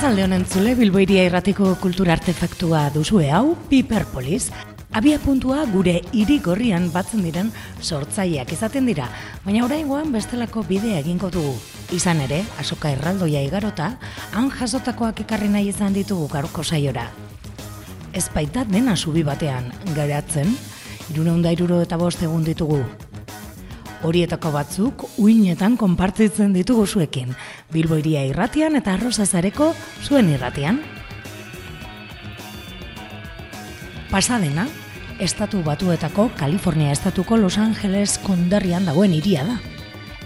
[0.00, 4.46] Arratxalde honen zule Bilboiria irratiko kultura artefaktua duzue hau Piperpolis.
[4.96, 7.50] Abia puntua gure hiri gorrian batzen diren
[7.82, 9.10] sortzaileak izaten dira,
[9.44, 11.52] baina oraingoan bestelako bidea egingo dugu.
[11.92, 13.90] Izan ere, asoka erraldoia igarota,
[14.32, 17.04] han jasotakoak ekarri nahi izan ditugu gaurko saiora.
[18.16, 20.56] Ez baita dena subi batean garatzen,
[21.12, 22.80] iruneunda iruro eta bost egun ditugu
[24.02, 27.34] horietako batzuk uinetan konpartitzen ditugu zuekin,
[27.72, 29.72] Bilboiria irratian eta arrozazareko
[30.06, 30.80] zuen irratian.
[34.10, 34.66] Pasadena,
[35.22, 39.60] estatu batuetako Kalifornia estatuko Los Angeles konderrian dagoen iria da.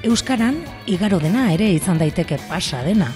[0.05, 3.11] Euskaran, igaro dena ere izan daiteke pasadena,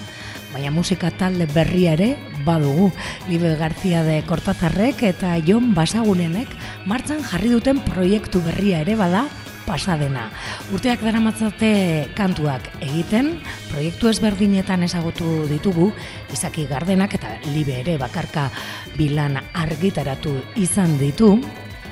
[0.53, 2.91] baina musika talde berria ere badugu.
[3.29, 6.49] Libe Garzia de Kortazarrek eta Jon Basagunenek
[6.89, 9.27] martzan jarri duten proiektu berria ere bada
[9.69, 10.29] pasadena.
[10.73, 11.71] Urteak dara matzate
[12.17, 13.35] kantuak egiten,
[13.69, 15.93] proiektu ezberdinetan ezagutu ditugu,
[16.33, 18.49] izaki gardenak eta libe ere bakarka
[18.97, 21.37] bilan argitaratu izan ditu,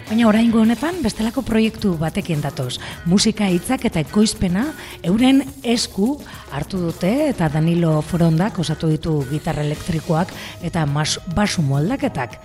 [0.06, 2.76] Baina oraingo honetan bestelako proiektu batekin datoz.
[3.10, 4.68] Musika hitzak eta ekoizpena
[5.02, 6.12] euren esku
[6.54, 10.30] hartu dute eta Danilo Forondak osatu ditu gitarra elektrikoak
[10.62, 12.38] eta mas, basu moldaketak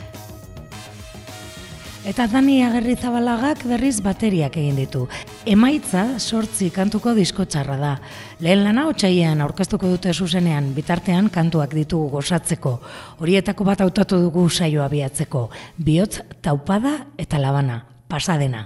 [2.02, 5.04] Eta Dani Agerri Zabalagak berriz bateriak egin ditu.
[5.46, 7.92] Emaitza sortzi kantuko disko txarra da.
[8.42, 12.74] Lehen lana otxaian aurkeztuko dute zuzenean bitartean kantuak ditugu gozatzeko.
[13.22, 15.48] Horietako bat hautatu dugu saioa biatzeko.
[15.78, 17.84] Biotz, taupada eta labana.
[18.10, 18.66] Pasadena.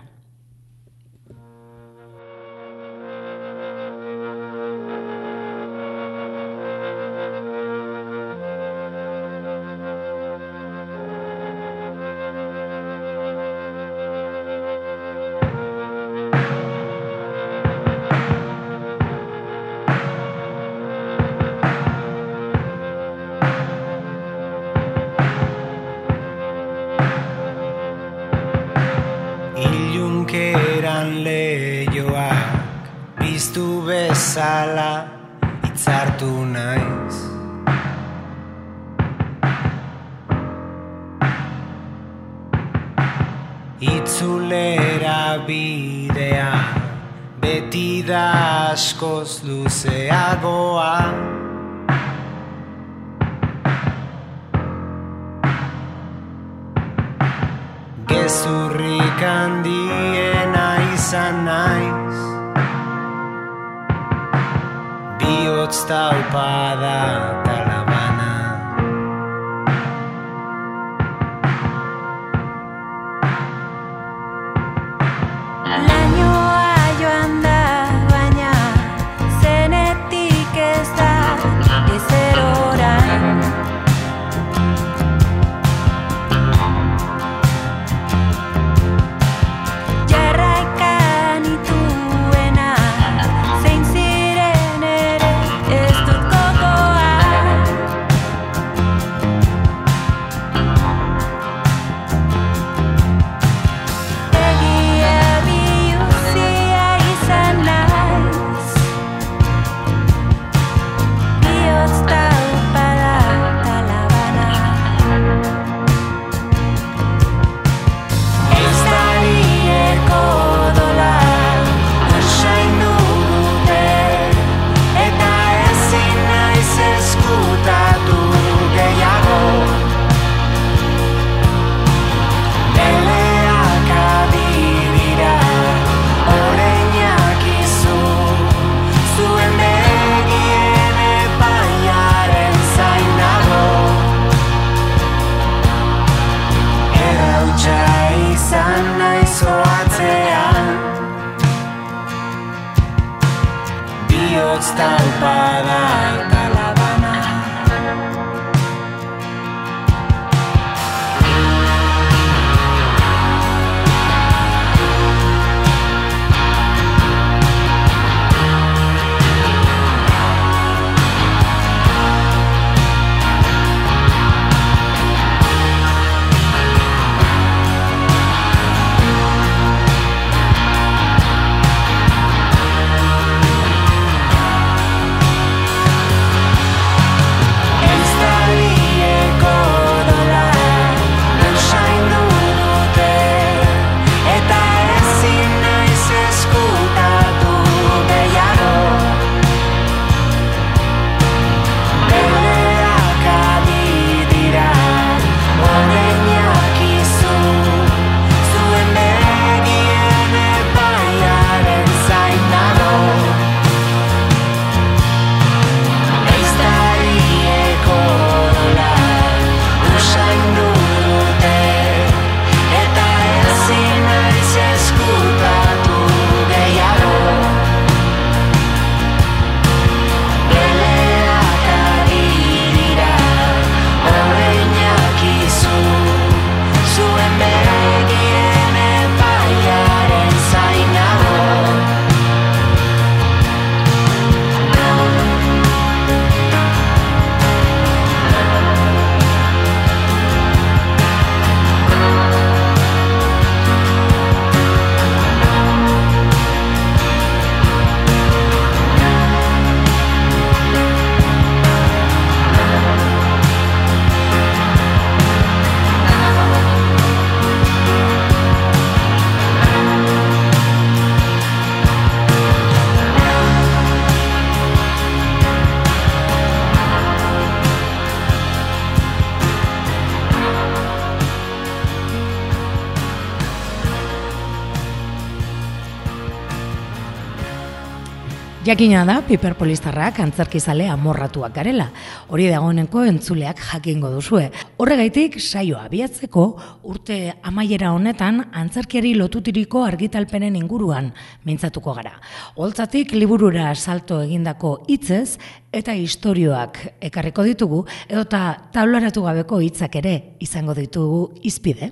[288.66, 291.86] Jakina da, piperpolistarrak antzerkizale amorratuak garela.
[292.34, 294.48] Hori dagoeneko entzuleak jakingo duzue.
[294.82, 296.46] Horregaitik, saioa abiatzeko,
[296.90, 301.12] urte amaiera honetan, antzerkiari lotutiriko argitalpenen inguruan
[301.46, 302.16] mintzatuko gara.
[302.58, 305.38] Holtzatik, liburura salto egindako hitzez
[305.70, 306.80] eta istorioak
[307.12, 311.92] ekarriko ditugu, edota tablaratu gabeko hitzak ere izango ditugu izpide.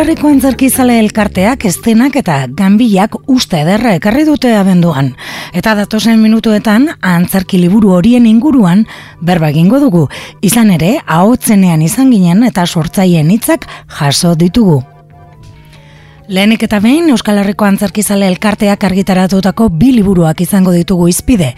[0.00, 5.10] Herriko Antzerkizale elkarteak estenak eta ganbilak uste ederra ekarri dute abenduan.
[5.52, 8.86] Eta datosen minutuetan antzerki liburu horien inguruan
[9.20, 10.06] berba egingo dugu.
[10.40, 13.68] Izan ere, ahotzenean izan ginen eta sortzaien hitzak
[13.98, 14.78] jaso ditugu.
[16.32, 21.52] Lehenik eta behin Euskal Herriko Antzerkizale elkarteak argitaratutako bi liburuak izango ditugu izpide.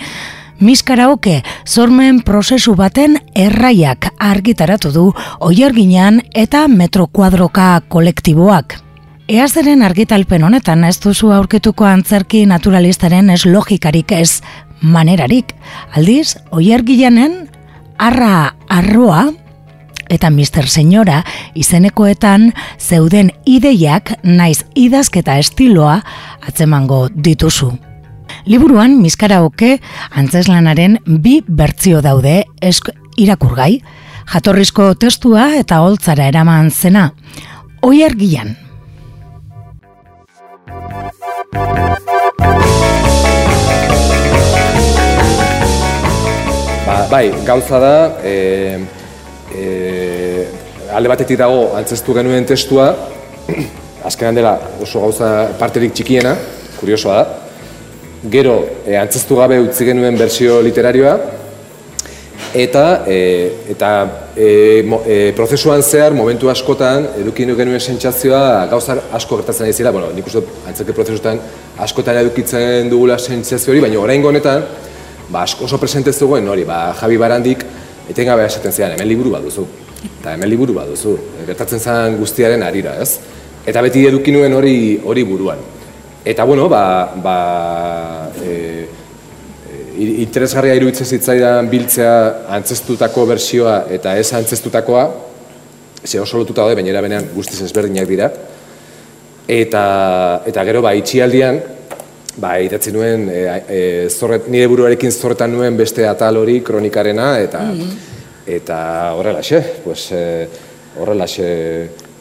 [0.63, 5.03] Miskaraoke, zormen prozesu baten erraiak argitaratu du
[5.43, 8.77] oierginan eta metrokuadroka kolektiboak.
[9.27, 14.41] Eazeren argitalpen honetan ez duzu aurkituko antzerki naturalistaren ez logikarik ez
[14.81, 15.51] manerarik.
[15.99, 17.49] Aldiz, oiergianen
[17.99, 19.33] arra arroa
[20.13, 20.69] eta Mr.
[20.69, 21.25] Senyora
[21.59, 26.03] izenekoetan zeuden ideiak naiz idazketa estiloa
[26.47, 27.73] atzemango dituzu.
[28.43, 29.77] Liburuan miskaraoke
[30.19, 32.89] antzeslanaren bi bertzio daude esk
[33.23, 33.77] irakurgai,
[34.33, 37.13] jatorrizko testua eta holtzara eraman zena.
[37.87, 38.57] Oi argian.
[46.83, 47.95] Ba, bai, gauza da,
[48.27, 48.35] e,
[49.55, 49.69] e,
[50.91, 52.91] alde batetik dago antzestu genuen testua,
[54.11, 55.31] azkenan dela oso gauza
[55.63, 56.35] parterik txikiena,
[56.81, 57.39] kuriosoa da,
[58.31, 61.17] gero e, antzeztu gabe utzi genuen bersio literarioa,
[62.55, 63.19] eta e,
[63.73, 63.91] eta
[64.37, 69.93] e, mo, e, prozesuan zehar, momentu askotan, edukin genuen sentsazioa gauza asko gertatzen ari zela,
[69.93, 71.41] bueno, nik uste antzeke prozesuetan
[71.83, 74.67] askotan edukitzen dugula sentsazio hori, baina orain honetan,
[75.31, 77.65] ba, asko oso presente zegoen hori, ba, Javi Barandik,
[78.13, 79.67] etengabe esaten zean, hemen liburu bat duzu.
[80.21, 83.17] Eta hemen liburu bat duzu, gertatzen zen guztiaren arira, ez?
[83.67, 84.77] Eta beti edukinuen hori
[85.07, 85.61] hori buruan.
[86.25, 88.87] Eta bueno, ba, ba e,
[90.23, 92.15] interesgarria iruditzen zitzaidan biltzea
[92.57, 95.05] antzestutako bersioa eta ez antzestutakoa,
[96.05, 98.31] ze oso lotuta daude, baina benean guztiz ezberdinak dira.
[99.49, 99.85] Eta,
[100.47, 101.59] eta gero, ba, itxialdian,
[102.39, 107.67] ba, idatzi nuen, e, e, zorret, nire buruarekin zorretan nuen beste atal hori kronikarena, eta,
[107.73, 108.09] mm
[108.43, 110.49] eta horrelaxe, pues, e,
[110.99, 111.45] horrelaxe,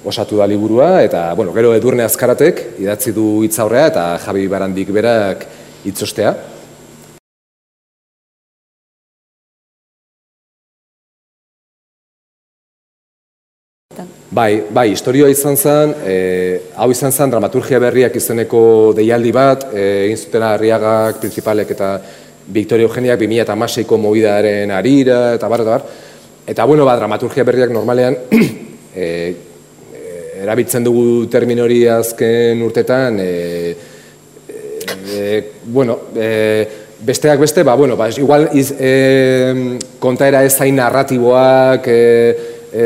[0.05, 5.45] osatu da liburua eta bueno, gero Edurne Azkaratek idatzi du hitzaurrea eta Javi Barandik berak
[5.85, 6.33] hitzostea.
[14.31, 16.13] Bai, bai, historioa izan zen, e,
[16.79, 18.61] hau izan zen dramaturgia berriak izeneko
[18.95, 21.89] deialdi bat, e, egin zutena Arriagak, Principalek eta
[22.47, 25.83] Victoria Eugeniak 2006ko mobidaaren arira eta bar, eta bar.
[26.47, 28.15] Eta bueno, ba, dramaturgia berriak normalean
[28.95, 29.35] e,
[30.41, 33.75] erabiltzen dugu termin hori azken urtetan, e,
[35.11, 36.67] e, bueno, e,
[37.01, 42.01] besteak beste, ba, bueno, ba, igual iz, e, kontaera ez zain narratiboak e,
[42.71, 42.85] e,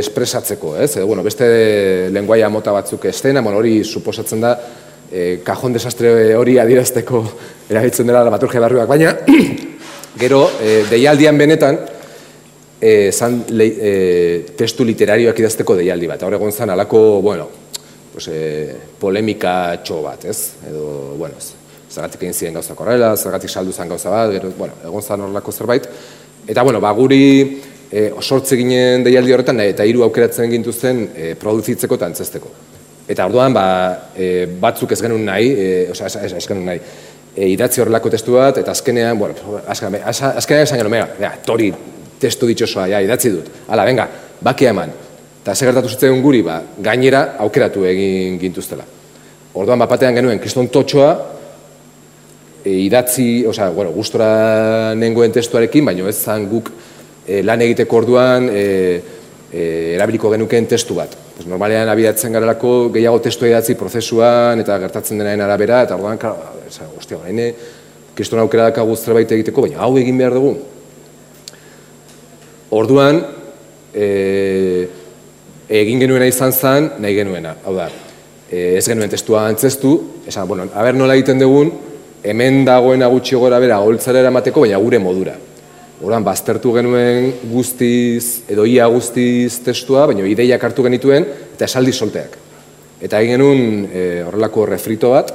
[0.00, 0.96] espresatzeko, ez?
[0.96, 4.56] E, bueno, beste lenguaia mota batzuk estena, bueno, hori suposatzen da,
[5.10, 7.24] e, kajon desastre hori adirazteko
[7.70, 9.16] erabiltzen dela dramaturgia barruak, baina,
[10.22, 11.80] gero, e, deialdian benetan,
[12.80, 16.22] e, zan e, testu literarioak idazteko deialdi bat.
[16.24, 17.48] Hor egon zan alako, bueno,
[18.12, 20.54] pues, e, polemika txo bat, ez?
[20.68, 21.52] Edo, bueno, ez,
[21.90, 25.52] zergatik egin ziren gauza korrela, zergatik saldu zen gauza bat, gero, bueno, egon zan horrelako
[25.52, 25.86] zerbait.
[26.48, 27.60] Eta, bueno, ba, guri
[27.90, 32.52] e, osortze ginen deialdi horretan, eta hiru aukeratzen gintu zen e, produzitzeko eta antzesteko.
[33.10, 33.64] Eta orduan, ba,
[34.14, 36.82] e, batzuk ez genuen nahi, e, oza, ez, ez genuen nahi,
[37.34, 41.72] e, idatzi horrelako testu bat, eta azkenean, bueno, azkenean, azkenean esan genuen, mega, tori,
[42.20, 43.48] testu ditxosoa, ja, idatzi dut.
[43.68, 44.06] Hala, venga,
[44.44, 44.92] bakia eman.
[45.40, 48.84] Eta ze gertatu zitzen guri, ba, gainera aukeratu egin gintuztela.
[49.56, 51.10] Orduan, bapatean genuen, kriston totxoa,
[52.64, 56.70] e, idatzi, osea, bueno, gustora nengoen testuarekin, baina ez zan guk
[57.26, 58.64] e, lan egiteko orduan e,
[59.50, 59.64] e,
[59.96, 61.16] erabiliko genuken testu bat.
[61.36, 66.36] Pues, normalean abidatzen garelako gehiago testu idatzi prozesuan eta gertatzen denaren arabera, eta orduan, klar,
[66.98, 67.18] ostia,
[68.14, 70.58] kriston aukera dakagu zerbait egiteko, baina hau egin behar dugu,
[72.70, 73.18] Orduan,
[73.90, 74.88] e,
[75.66, 77.56] egin genuena izan zen, nahi genuena.
[77.66, 77.88] Hau da,
[78.46, 79.96] e, ez genuen testua antzestu,
[80.30, 81.72] esan, bueno, haber nola egiten dugun,
[82.22, 85.34] hemen dagoena gutxi gora bera holtzara eramateko, baina gure modura.
[86.00, 92.38] Orduan, baztertu genuen guztiz, edo ia guztiz testua, baina ideiak hartu genituen, eta esaldi solteak.
[93.02, 95.34] Eta egin genuen e, horrelako refrito bat,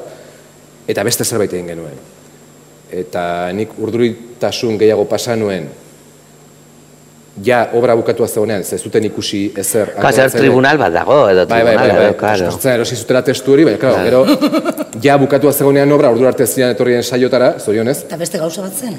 [0.87, 1.99] eta beste zerbait egin genuen.
[2.95, 5.67] Eta nik urduritasun gehiago pasa nuen,
[7.43, 9.91] ja obra bukatu zegoenean, ez zuten ikusi ezer.
[9.99, 12.75] Kazer tribunal bat dago, edo bai, bai, bai, tribunal, bai, bai, claro.
[12.75, 17.03] Erosi zutela testu hori, baina, claro, gero, ja bukatu zegoenean obra, ordu arte ziren etorrien
[17.03, 18.03] saiotara, zorionez.
[18.05, 18.95] Eta beste gauza bat zen.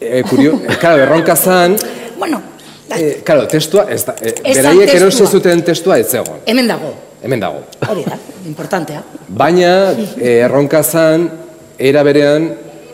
[0.00, 1.76] E, kurio, e, claro, erronka zan,
[2.20, 2.42] Bueno,
[2.88, 6.94] da, e, claro, testua, ez da, e, beraiek erosi zuten testua ez zegoen, hemen dago.
[7.22, 7.62] hemen dago.
[7.88, 9.02] Hori da, importantea.
[9.28, 11.30] Baina, e, erronka zan,
[11.78, 12.50] era berean,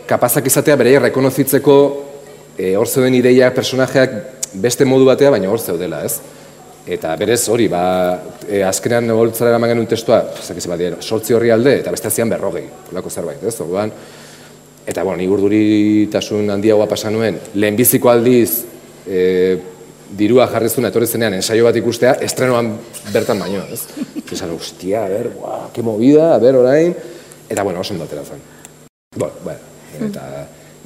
[0.07, 2.06] kapazak izatea beraiek rekonozitzeko
[2.57, 4.17] e, hor zeuden ideia personajeak
[4.57, 6.17] beste modu batea, baina hor zeudela, ez?
[6.87, 7.83] Eta berez hori, ba,
[8.47, 12.31] e, azkenean holtzara eraman genuen testua, zakiz bat dira, sortzi horri alde, eta beste zian
[12.31, 13.55] berrogei, holako zerbait, ez?
[13.63, 13.91] Orduan,
[14.87, 18.63] eta, bueno, ni urduritasun handiagoa pasa nuen, lehenbiziko aldiz,
[19.05, 19.19] e,
[20.17, 22.71] dirua jarri zuen etorri zenean ensaio bat ikustea, estrenoan
[23.11, 23.83] bertan baino, ez?
[24.23, 26.95] Esan, hostia, a ber, buah, ke movida, a ber, orain,
[27.49, 28.39] eta, bueno, oso ondo atera zen.
[29.17, 29.59] Bueno, bueno,
[30.07, 30.23] eta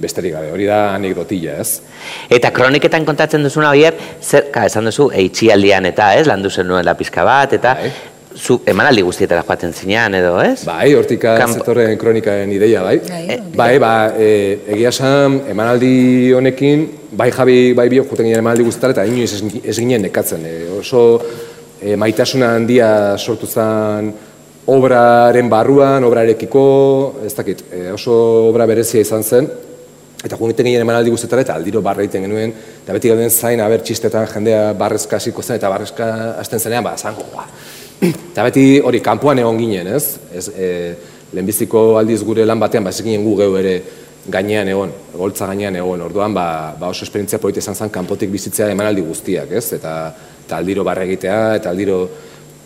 [0.01, 1.81] besterik gabe, hori da anekdotilla, ez?
[2.29, 6.95] Eta kroniketan kontatzen duzuna horiek, zer, ka, esan duzu, eitxialdian eta, ez, landu zen nuela
[6.97, 7.91] pizka bat, eta Bai.
[8.37, 10.63] zu emanaldi guztietara joaten zinean, edo, ez?
[10.65, 12.97] Bai, hortika Kamp- zetorren kronikaen ideia, bai.
[13.07, 13.55] Bai, Eh, hori.
[13.59, 14.29] bai, ba, e,
[14.75, 19.41] egia esan, emanaldi honekin, bai Javi, bai bio, juten ginen emanaldi guztietara, eta inoiz ez,
[19.63, 20.45] ez ginen nekatzen.
[20.47, 21.03] E, oso
[21.81, 24.13] e, maitasuna handia sortu zen
[24.71, 26.63] obraren barruan, obrarekiko,
[27.25, 28.13] ez dakit, e, oso
[28.47, 29.47] obra berezia izan zen,
[30.21, 32.51] Eta juniten ginen emanaldi guztetara eta aldiro barra egiten genuen,
[32.83, 36.09] eta beti gauden zain, aber txistetan jendea barrezka hasiko zen, eta barrezka
[36.41, 37.47] hasten zenean, ba, zango, ba.
[38.31, 40.17] Eta beti hori, kanpoan egon ginen, ez?
[40.33, 40.69] ez e,
[41.33, 43.75] lehenbiziko aldiz gure lan batean, ba, ginen gu geu ere
[44.29, 46.45] gainean egon, goltza gainean egon, orduan, ba,
[46.79, 49.67] ba oso esperientzia polita izan zen kanpotik bizitzea emanaldi guztiak, ez?
[49.77, 49.95] Eta,
[50.45, 51.97] eta aldiro barra egitea, eta aldiro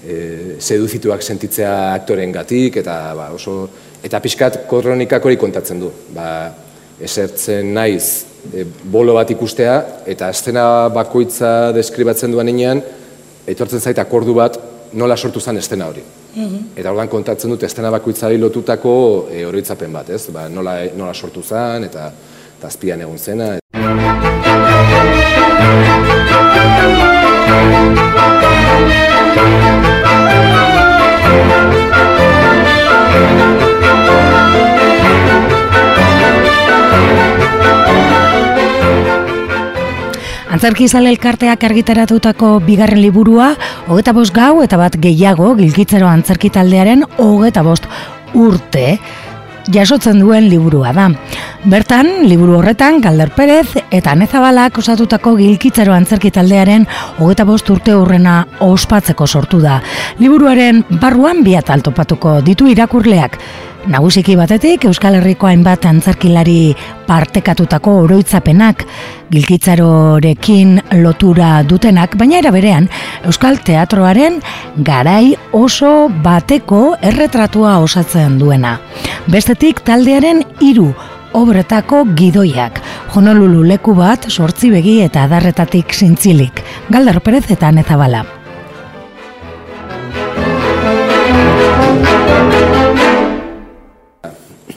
[0.03, 0.17] e,
[0.59, 3.57] seduzituak sentitzea aktoren gatik, eta ba, oso,
[4.03, 5.91] eta pixkat kronikak hori kontatzen du.
[6.15, 6.27] Ba,
[7.01, 9.75] esertzen naiz e, bolo bat ikustea,
[10.07, 12.81] eta estena bakoitza deskribatzen duan enean,
[13.47, 14.59] etortzen zait akordu bat
[14.95, 16.03] nola sortu zen estena hori.
[16.75, 18.95] Eta orduan kontatzen dut estena bakoitzari lotutako
[19.31, 20.25] e, oroitzapen bat, ez?
[20.35, 22.09] Ba, nola, nola sortu zen, eta,
[22.57, 23.53] eta azpian egon zena.
[40.55, 43.49] Antzerki izale elkarteak argitaratutako bigarren liburua,
[43.91, 47.89] hogeta bost gau eta bat gehiago gilkitzero antzerki taldearen hogeta bost
[48.39, 48.85] urte
[49.75, 51.09] jasotzen duen liburua da.
[51.67, 56.87] Bertan, liburu horretan, Galder Perez eta Anezabalak osatutako gilkitzero antzerki taldearen
[57.19, 59.81] hogeta bost urte horrena ospatzeko sortu da.
[60.23, 63.41] Liburuaren barruan bi atal topatuko ditu irakurleak.
[63.85, 66.73] Nagusiki batetik Euskal Herriko hainbat antzerkilari
[67.05, 68.81] partekatutako oroitzapenak,
[69.29, 72.87] gilkitzarorekin lotura dutenak, baina era berean
[73.29, 74.39] Euskal Teatroaren
[74.87, 78.79] garai oso bateko erretratua osatzen duena.
[79.29, 80.87] Bestetik taldearen hiru
[81.37, 82.81] obretako gidoiak,
[83.13, 88.25] Honolulu leku bat, sortzi begi eta adarretatik zintzilik, Galdar Perez eta Anezabala.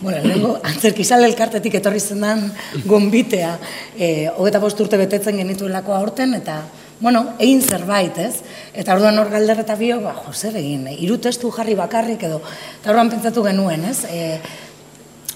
[0.08, 2.46] Bueno, lehenko antzerkizale elkartetik etorri zendan
[2.88, 3.50] gonbitea,
[3.92, 6.54] e, hogeta bost urte betetzen genituelako aurten, eta,
[7.02, 8.38] bueno, egin zerbait, ez?
[8.72, 12.40] Eta orduan hor galder eta bio, ba, jo, egin, e, hiru testu jarri bakarrik edo,
[12.78, 13.98] eta orduan pentsatu genuen, ez?
[14.08, 14.40] E,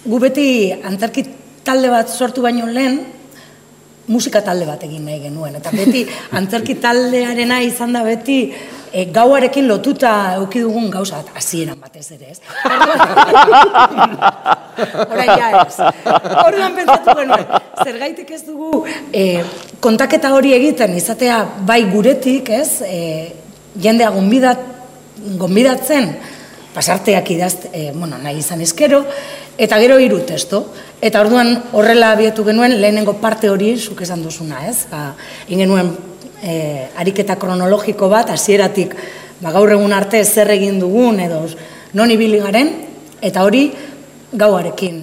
[0.07, 1.26] gu beti antzerki
[1.69, 3.02] talde bat sortu baino lehen,
[4.09, 5.57] musika talde bat egin nahi genuen.
[5.59, 6.07] Eta beti
[6.39, 8.55] antzerki taldearena izan da beti
[8.93, 12.41] e, gauarekin lotuta euki dugun gauza hasieran batez ere, ez?
[15.13, 15.77] Orain ja ez.
[16.45, 17.47] Orduan pentsatu genuen,
[17.85, 18.71] zergaitik ez dugu
[19.13, 19.45] e,
[19.85, 21.37] kontaketa hori egiten izatea
[21.69, 22.71] bai guretik, ez?
[22.87, 22.99] E,
[23.81, 24.59] jendea gonbidat,
[25.41, 26.17] gonbidatzen,
[26.75, 29.05] pasarteak idaz, e, bueno, nahi izan eskero,
[29.59, 30.65] eta gero hiru testo.
[31.03, 34.87] Eta orduan horrela abietu genuen lehenengo parte hori zuk esan duzuna, ez?
[34.91, 35.13] Ba,
[35.49, 35.91] egin genuen
[36.43, 38.95] e, ariketa kronologiko bat, hasieratik
[39.41, 41.43] ba, gaur egun arte zer egin dugun edo
[41.99, 42.71] non ibili garen,
[43.21, 43.67] eta hori
[44.33, 45.03] gauarekin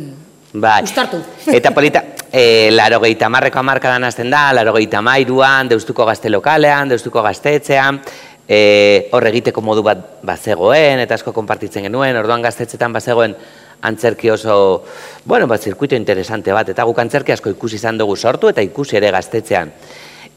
[0.53, 0.81] Bai.
[0.83, 1.19] Uztartu.
[1.59, 6.91] Eta polita, E, laro gehieta marreko amarkadan azten da, laro gehieta mairuan, deustuko gazte lokalean,
[6.91, 7.97] deustuko gaztetzean,
[8.45, 13.33] e, hor egiteko modu bat bazegoen, eta asko konpartitzen genuen, orduan gaztetzetan bazegoen
[13.81, 14.83] antzerki oso,
[15.25, 18.97] bueno, bat zirkuito interesante bat, eta guk antzerki asko ikusi izan dugu sortu, eta ikusi
[18.99, 19.71] ere gaztetzean.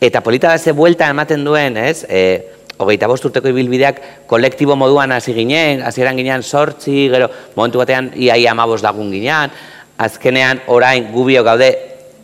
[0.03, 2.05] Eta polita da ze buelta ematen duen, ez?
[2.09, 2.23] E,
[2.83, 8.83] hogeita bosturteko ibilbideak kolektibo moduan hasi ginen, hasieran ginean sortzi, gero momentu batean iaia amabos
[8.83, 9.53] lagun ginean,
[9.99, 11.71] azkenean orain gubio gaude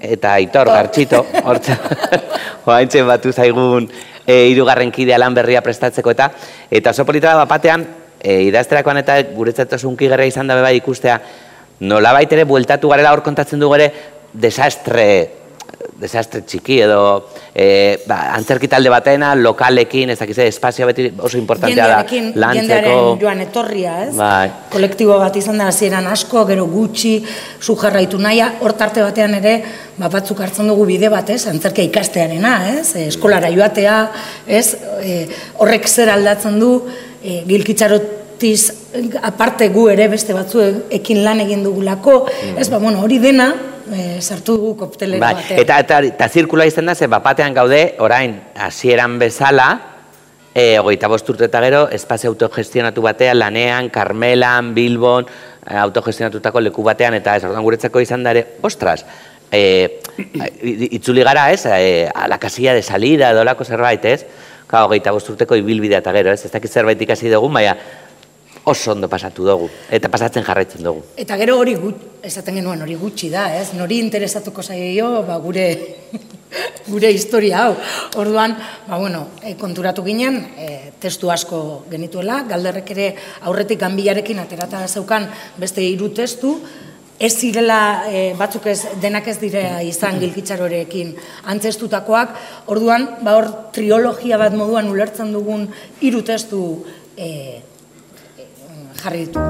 [0.00, 1.76] eta aitor gartxito, hortza,
[2.66, 3.88] hoaintzen batu zaigun
[4.26, 6.30] e, irugarren kidea lan berria prestatzeko eta
[6.70, 7.86] eta oso polita da batean,
[8.20, 11.18] e, idazterakoan eta guretzat oso gerra izan da bai ikustea,
[11.80, 13.92] nola baitere bueltatu garela hor kontatzen du gure
[14.32, 15.38] desastre
[15.98, 17.00] desastre txiki edo
[17.54, 21.98] e, ba, antzerki talde batena, lokalekin, ez dakize, espazio beti oso importantea da.
[22.02, 22.58] Lantzeko...
[22.58, 24.12] Jendearen joan etorria, ez?
[24.18, 24.46] Bai.
[24.72, 27.16] Kolektibo bat izan da, hasieran asko, gero gutxi,
[27.62, 29.56] zu jarraitu naia, hortarte batean ere,
[29.98, 31.44] ba, batzuk hartzen dugu bide bat, ez?
[31.50, 32.86] Antzerkia ikastearena, ez?
[33.08, 33.98] Eskolara joatea,
[34.46, 34.66] ez?
[35.02, 35.20] E,
[35.58, 36.72] horrek zer aldatzen du,
[37.22, 42.58] e, gilkitzarotiz aparte gu ere beste batzuekin lan egin dugulako, mm.
[42.62, 42.68] ez?
[42.70, 43.50] Ba, bueno, hori dena,
[43.92, 45.60] e, sartu dugu koptelero bai, batean.
[45.64, 49.68] Eta, eta, eta zirkula izan da, ze bapatean gaude, orain, hasieran bezala,
[50.54, 55.26] e, ogeita bosturte eta gero, espazio autogestionatu batean, lanean, Carmelan, Bilbon,
[55.64, 59.04] e, autogestionatutako leku batean, eta ez, ordan guretzako izan dare, ostras,
[59.52, 60.00] e,
[60.98, 64.24] itzuli gara, ez, e, a la casilla de salida, dolako zerbait, ez,
[64.68, 67.72] Ka, hogeita bosturteko ibilbidea eta gero, ez, ez dakit zerbait ikasi dugu, baina
[68.68, 71.04] oso ondo pasatu dugu, eta pasatzen jarraitzen dugu.
[71.16, 73.72] Eta gero hori gut, esaten genuen hori gutxi da, ez?
[73.78, 75.64] Nori interesatuko zaio, ba, gure,
[76.92, 77.78] gure historia hau.
[78.20, 78.56] Orduan,
[78.88, 80.68] ba, bueno, e, konturatu ginen, e,
[81.00, 83.08] testu asko genituela, galderrek ere
[83.48, 86.58] aurretik ganbilarekin aterata zeukan beste hiru testu,
[87.18, 91.14] ez zirela e, batzuk ez denak ez dire izan gilkitzarorekin
[91.50, 92.36] antzestutakoak,
[92.70, 95.66] orduan, ba, hor triologia bat moduan ulertzen dugun
[96.00, 96.62] hiru testu
[97.18, 97.58] e,
[99.02, 99.42] jarri ditu.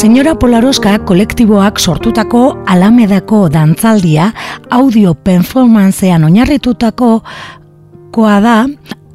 [0.00, 4.30] Señora Polaroska kolektiboak sortutako alamedako dantzaldia
[4.72, 7.10] audio performancean oinarritutako
[8.14, 8.54] koa da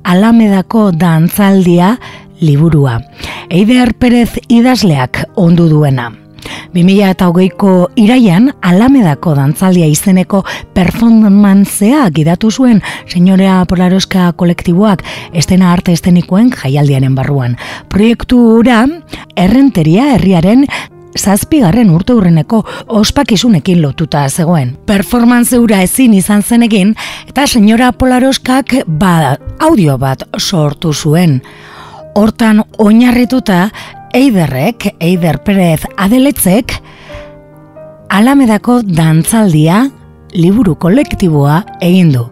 [0.06, 1.96] alamedako dantzaldia
[2.42, 3.00] liburua.
[3.50, 6.12] Eider Perez idazleak ondu duena.
[6.76, 10.44] 2000 eta hogeiko iraian alamedako dantzaldia izeneko
[10.76, 15.02] performantzea gidatu zuen senyorea polaroska kolektiboak
[15.34, 17.58] estena arte estenikoen jaialdianen barruan.
[17.90, 18.84] Proiektu ura
[19.36, 20.68] errenteria herriaren
[21.20, 24.76] zazpigarren urte hurreneko ospakizunekin lotuta zegoen.
[24.86, 26.96] Performance ura ezin izan zenegin
[27.28, 31.42] eta senyora Polaroskak ba audio bat sortu zuen.
[32.16, 33.70] Hortan oinarrituta
[34.16, 36.78] Eiderrek, Eider Perez Adeletzek,
[38.10, 39.90] Alamedako dantzaldia
[40.36, 42.30] liburu kolektiboa egin du.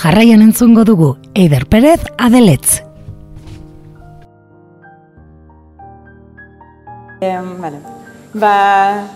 [0.00, 2.82] Jarraian entzungo dugu Eider Perez Adeletz.
[7.60, 8.05] vale.
[8.36, 9.08] Ba,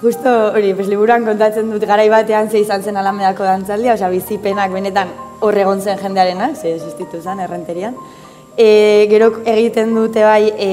[0.00, 4.72] justo hori, pues, liburuan kontatzen dut garai batean ze izan zen Alamedako dantzaldia, osea bizipenak
[4.72, 5.10] benetan
[5.44, 7.98] horregon zen jendearena, ze existitu zen errenterian.
[8.56, 10.70] E, gero egiten dute bai, e,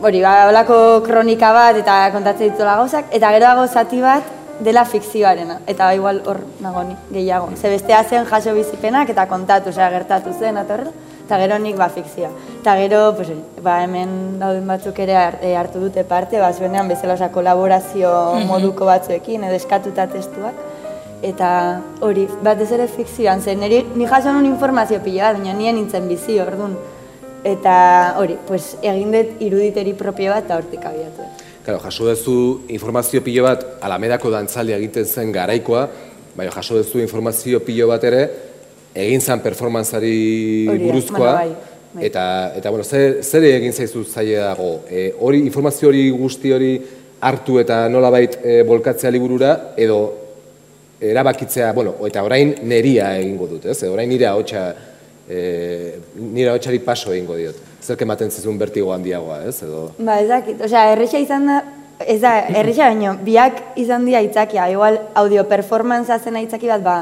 [0.00, 4.32] hori, ba, olako kronika bat eta kontatzen dituela gauzak, eta gero dago zati bat
[4.64, 7.52] dela fikzioarena, eta ba, igual hor nago ni, gehiago.
[7.60, 10.80] Ze bestea zen jaso bizipenak eta kontatu, osea, gertatu zen, eta
[11.30, 12.28] eta gero nik ba fikzioa.
[12.58, 13.30] Eta gero, pues,
[13.62, 18.10] ba, hemen dauden batzuk ere e, hartu dute parte, ba, zuenean bezala, osea, kolaborazio
[18.48, 20.58] moduko batzuekin, edo eskatuta testuak
[21.22, 21.50] eta
[22.00, 26.08] hori, batez ere fikzioan zen, niri, ni jaso nun informazio pila bat, baina nien nintzen
[26.08, 26.74] bizi, orduan.
[27.46, 27.74] Eta
[28.18, 31.30] hori, pues, egin dut iruditeri propio bat eta hortik abiatu.
[31.62, 32.36] Claro, jaso duzu
[32.72, 35.86] informazio pilo bat alamedako dantzaldia egiten zen garaikoa,
[36.34, 38.24] baina jaso duzu informazio pilo bat ere,
[38.94, 41.50] egin zen performanzari buruzkoa, bai,
[41.94, 42.04] bai.
[42.06, 42.24] eta,
[42.58, 44.70] eta bueno, zer, zer egin zaizu zaila dago?
[44.90, 46.72] E, hori, informazio hori guzti hori
[47.20, 50.00] hartu eta nolabait e, bolkatzea liburura, edo
[51.00, 53.78] erabakitzea, bueno, eta orain neria egingo dut, ez?
[53.88, 54.68] Orain nire ahotsa
[55.28, 55.40] e,
[56.20, 57.68] nire ahotsari paso egingo diot.
[57.80, 59.62] Zer ematen zizun bertigo handiagoa, ez?
[59.64, 60.60] Edo Ba, ez dakit.
[60.66, 61.60] Osea, erresa izan da
[62.00, 66.94] Ez da, erresa baino, biak izan dira aitzakia, igual audio performance zen aitzaki bat, ba,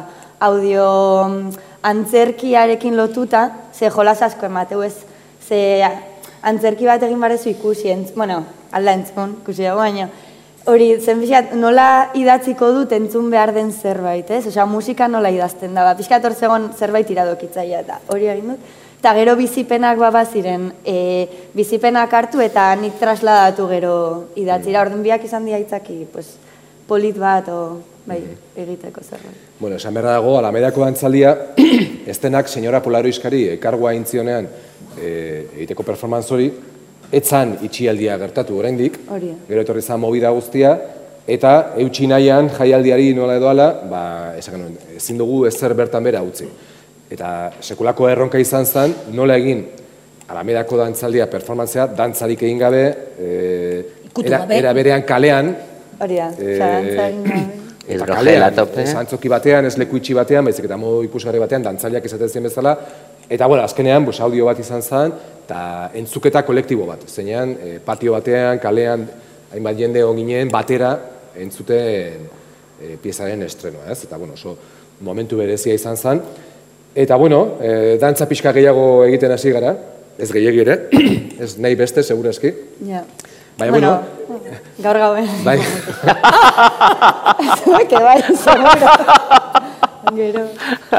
[0.42, 0.86] audio
[1.28, 4.94] mm, antzerkiarekin lotuta, ze jolas asko emateu ez,
[5.46, 5.82] ze
[6.42, 10.08] antzerki bat egin barezu ikusi, entz, bueno, alda entzun, ikusi dago, baina,
[10.68, 11.22] hori, zen
[11.60, 14.46] nola idatziko dut entzun behar den zerbait, ez?
[14.46, 18.76] Osea, musika nola idazten da, ba, pixkat hor zegoen zerbait iradokitzaia, eta hori egin dut.
[18.98, 23.94] Eta gero bizipenak baba ziren, e, bizipenak hartu eta nik trasladatu gero
[24.36, 26.34] idatzira, orduan biak izan diaitzaki, pues,
[26.88, 28.18] polit bat, o, bai,
[28.56, 29.36] egiteko zerbait.
[29.60, 31.34] Bueno, esan berra dago, alamedako dantzaldia,
[32.08, 34.48] estenak senyora Polaro Iskari ekargoa intzionean
[34.96, 35.10] e,
[35.58, 36.48] egiteko performance hori,
[37.12, 39.32] etzan itxialdia gertatu oraindik, Hori.
[39.48, 40.74] gero etorri zan movida guztia,
[41.28, 44.02] eta eutxi nahian jaialdiari nola edoala, ba,
[44.40, 46.48] esaken nuen, ezin dugu ezer bertan bera utzi.
[47.08, 49.64] Eta sekulako erronka izan zen, nola egin
[50.28, 52.84] alamedako dantzaldia performantzea, dantzarik egin gabe,
[53.16, 53.32] e,
[54.24, 55.54] era, era berean kalean,
[55.98, 57.57] Hori da, Eh,
[57.88, 58.82] Hidrogela kalean, tope.
[58.82, 62.44] ez antzoki batean, ez leku itxi batean, baizik eta modu ikusgarri batean, dantzaliak izaten zien
[62.44, 62.74] bezala,
[63.28, 65.60] eta bueno, azkenean, bus, audio bat izan zen, eta
[65.96, 69.06] entzuketa kolektibo bat, zeinean, e, patio batean, kalean,
[69.52, 70.92] hainbat jende onginen, batera,
[71.40, 72.26] entzuten
[72.76, 74.02] e, piezaren estrenoa, ez?
[74.04, 74.56] Eta, bueno, oso
[75.00, 76.20] momentu berezia izan zen.
[76.94, 79.72] Eta, bueno, e, dantza pixka gehiago egiten hasi gara,
[80.18, 80.78] ez gehiagi ere,
[81.44, 82.52] ez nahi beste, segurazki.
[82.88, 83.04] Ja.
[83.58, 83.92] Baina, bueno,
[84.78, 85.30] gaur gauen.
[85.42, 85.58] bai,
[87.64, 88.92] Zuek bai, seguro.
[90.16, 90.44] Gero.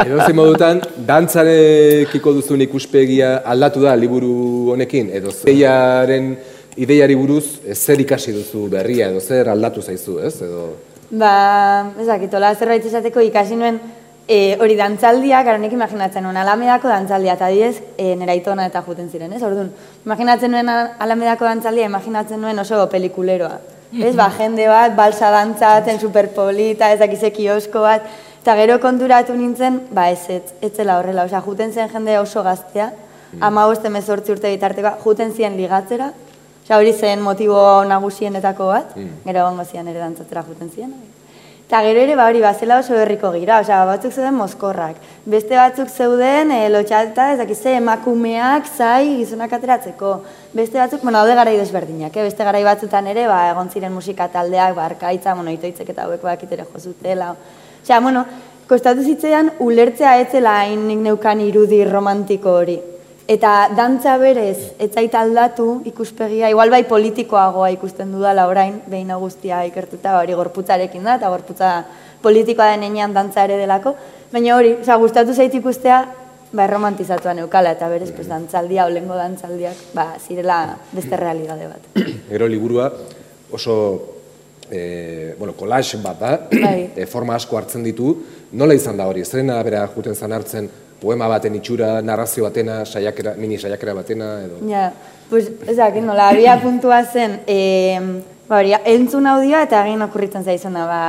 [0.03, 6.35] Edo zein modutan, dantzarekiko duzun ikuspegia aldatu da liburu honekin, edo zeiaren
[6.79, 10.35] ideiari buruz eh, zer ikasi duzu berria, edo zer aldatu zaizu, ez?
[10.45, 10.67] Edo...
[11.09, 11.31] Ba,
[11.99, 13.79] ez dakit, hola zerbait izateko ikasi nuen
[14.29, 18.83] e, hori dantzaldiak, gara nik imaginatzen nuen, alamedako dantzaldia, eta adibidez, e, nera itona eta
[18.85, 19.41] juten ziren, ez?
[19.43, 19.73] Orduan,
[20.05, 23.57] imaginatzen nuen alamedako dantzaldia, imaginatzen nuen oso pelikuleroa.
[23.89, 28.05] Ez, ba, jende bat, balsa dantzatzen, superpolita, ez dakize kiosko bat,
[28.41, 32.43] eta gero konturatu nintzen, ba, ez, ez, ez zela horrela, osea, juten zen jende oso
[32.45, 32.91] gaztea,
[33.41, 36.11] ama boste mezortzi urte bitartekoa, juten ziren ligatzera,
[36.63, 38.93] osea, hori zen motibo nagusienetako bat,
[39.25, 40.93] gero egongo zian ere dantzatzera juten ziren.
[41.69, 44.95] Eta gero ere, ba, hori, bazela oso herriko gira, osea, batzuk zeuden mozkorrak.
[45.29, 50.15] Beste batzuk zeuden, e, lotxalta, ez dakize, emakumeak, zai, gizonak ateratzeko.
[50.57, 52.25] Beste batzuk, bueno, daude garai desberdinak, eh?
[52.25, 56.25] beste garai batzutan ere, ba, egon ziren musika taldeak, ba, arkaitza, bueno, itoitzek eta hauek
[56.25, 57.35] bakitere jozutela.
[57.83, 58.25] Osea, bueno,
[58.65, 62.81] kostatu zitzaidan ulertzea etzela hain neukan irudi romantiko hori.
[63.29, 70.15] Eta dantza berez, etzait aldatu ikuspegia, igual bai politikoagoa ikusten dudala orain, behin guztia ikertuta,
[70.17, 71.73] hori gorputzarekin da, eta gorputza
[72.23, 73.93] politikoa den enean dantza ere delako,
[74.33, 75.99] baina hori, osea, gustatu zait ikustea,
[76.57, 81.87] ba, romantizatuan eukala, eta berez, pues, dantzaldia, olengo dantzaldiak, ba, zirela beste realidade bat.
[82.33, 82.89] Gero liburua
[83.53, 83.75] oso
[84.71, 86.93] e, bueno, collage bat da, Bai.
[86.95, 88.15] e, forma asko hartzen ditu.
[88.57, 89.21] Nola izan da hori?
[89.21, 90.69] Zerena bera juten zan hartzen
[91.01, 94.59] poema baten itxura, narrazio batena, saiakera, mini saiakera batena, edo...
[94.69, 94.89] Ja,
[95.29, 97.99] pues, ez dakit, nola, abia puntua zen, e,
[98.49, 101.03] ba, hori, entzun audioa eta egin okurritzen zaizuna, ba,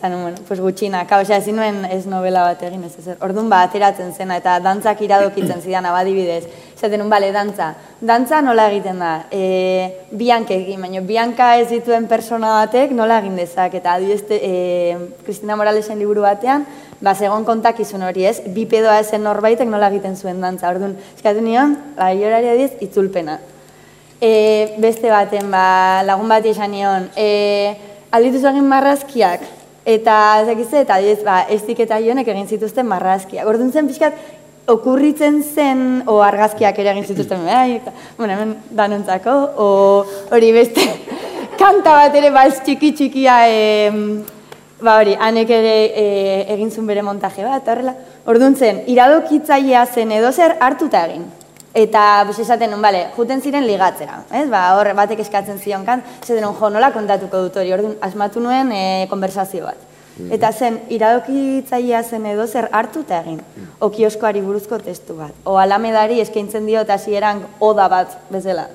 [0.00, 3.18] zan, bueno, pues gutxinaka, osea, ezin nuen ez novela bat egin, ez ezer.
[3.20, 6.46] Orduan, ba, ateratzen zena, eta dantzak iradokitzen zidan, abadibidez.
[6.80, 7.74] Zaten, nun, bale, dantza.
[8.00, 9.12] Dantza nola egiten da?
[9.30, 14.96] E, bianke egin, baina bianka ez dituen persona batek nola egin dezak, eta adibidez, e,
[15.26, 16.64] Cristina Moralesen liburu batean,
[17.00, 20.70] ba, segon kontakizun hori ez, bi pedoa esen norbaitek nola egiten zuen dantza.
[20.70, 23.38] Orduan, eskatu nion, ba, adiz, itzulpena.
[24.20, 27.76] E, beste baten, ba, lagun bat esan nion, e,
[28.12, 29.46] alditu egin marrazkiak,
[29.88, 33.48] eta ez dakize, eta adiz, ba, estik eta jonek egin zituzten marrazkiak.
[33.48, 34.18] Orduan zen pixkat,
[34.70, 37.80] okurritzen zen, o argazkiak ere egin zituzten, bai,
[38.18, 39.70] bueno, hemen danontzako, o
[40.36, 40.84] hori beste,
[41.60, 44.04] kanta bat ere, bals txiki txikia, em,
[44.80, 46.04] Ba hori, hanek ere e,
[46.54, 47.92] egin zuen bere montaje bat, horrela.
[48.28, 51.26] Orduan zen, iradokitzailea zen edo zer hartuta egin.
[51.76, 54.46] Eta, bus, esaten nun, bale, juten ziren ligatzera, ez?
[54.50, 58.42] Ba, horre batek eskatzen zion kan, esaten nun, jo, nola kontatuko dut hori, orduan, asmatu
[58.42, 59.86] nuen e, konversazio bat.
[60.20, 63.38] Eta zen, iradokitzailea zen edo zer hartuta egin,
[63.80, 65.32] o kioskoari buruzko testu bat.
[65.48, 68.66] O alamedari eskaintzen dio eta hasieran oda bat bezala.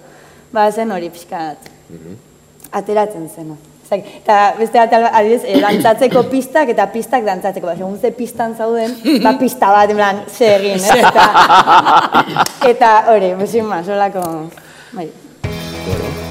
[0.53, 1.69] Ba, zen hori pixkat,
[2.71, 3.57] ateratzen zena.
[3.85, 7.69] Zak, eta beste bat, adibidez, e, dantzatzeko pistak eta pistak dantzatzeko.
[7.69, 10.99] Ba, segun ze pistan zauden, ba, pista bat, en plan, ze egin, ez?
[11.05, 11.29] Eta,
[12.73, 14.27] eta hori, besin ma, solako,
[14.97, 15.09] bai.
[15.85, 16.24] Garai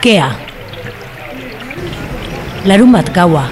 [0.00, 0.30] Kea.
[2.64, 3.42] Larun bat gaua,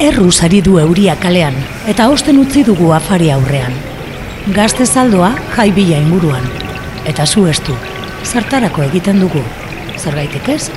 [0.00, 1.58] erruz ari du euria kalean,
[1.92, 3.76] eta osten utzi dugu afari aurrean.
[4.56, 6.48] Gazte zaldoa jai bila inguruan,
[7.04, 7.76] eta zu estu,
[8.24, 9.44] zertarako egiten dugu,
[10.00, 10.70] zergaitik ez?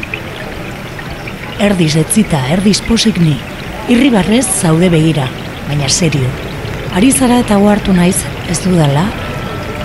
[1.63, 3.37] Erdiz etzita, erdiz posik ni,
[3.87, 5.31] irribarrez zaude begira,
[5.69, 6.27] baina serio.
[6.91, 8.17] Ari zara eta ohartu naiz,
[8.51, 9.07] ez dudala,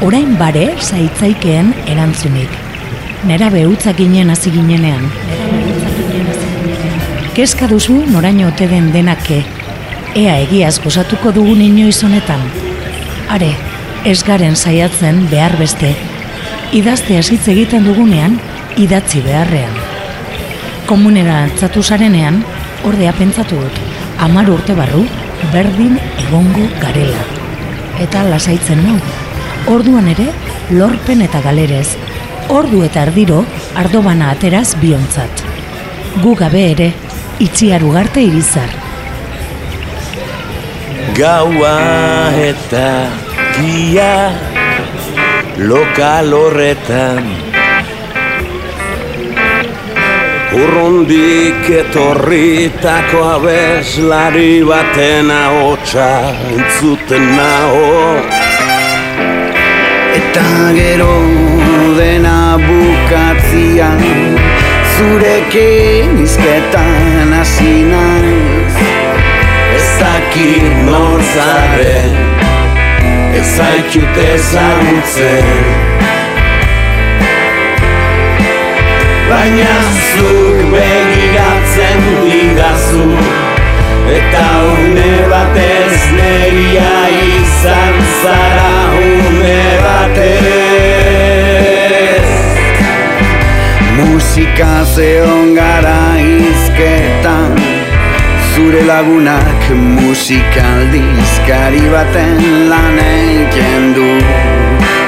[0.02, 2.65] orain bare zaitzaikeen erantzunik.
[3.26, 5.08] Nera behutzak ginen hasi ginenean.
[7.34, 9.40] Kezka duzu noraino ote den denake.
[10.14, 12.44] Ea egiaz gozatuko dugun inoiz honetan.
[13.34, 13.50] Are,
[14.06, 15.90] ez garen saiatzen behar beste.
[16.70, 18.38] Idazte hitz egiten dugunean,
[18.78, 19.74] idatzi beharrean.
[20.86, 22.44] Komunera altzatu zarenean,
[22.86, 23.84] ordea pentsatu dut,
[24.22, 25.02] amar urte barru,
[25.52, 27.26] berdin egongo garela.
[27.98, 29.00] Eta lasaitzen nau.
[29.66, 30.30] Orduan ere,
[30.70, 31.88] lorpen eta galerez.
[32.48, 33.40] Ordu eta erdiro,
[33.74, 35.42] ardobana ateraz biontzat.
[36.22, 36.92] Gu gabe ere,
[37.42, 38.70] itziar ugarte irizar.
[41.16, 41.72] Gaua
[42.38, 42.88] eta
[43.56, 44.30] dia
[45.56, 47.30] lokal horretan
[50.56, 56.10] Urrundik etorritako abeslari baten ahotsa
[56.52, 57.88] entzuten naho
[60.20, 61.45] Eta gero
[62.58, 64.00] bukatzian
[64.96, 68.76] Zurekin izketan hasi naiz.
[69.76, 72.14] Ezakit norzaren
[73.36, 75.96] Ez zaitut ezagutzen.
[79.28, 79.76] Baina
[80.12, 83.08] zuk begiratzen didazu
[84.18, 86.94] Eta une batez neria
[87.40, 88.70] izan zara
[89.02, 90.65] une batez
[93.96, 97.56] Musika zeon gara izketan
[98.54, 104.10] Zure lagunak musikaldizkari baten lan egiten du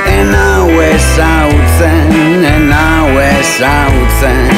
[0.08, 4.48] En hau ezautzen, en hau ezautzen.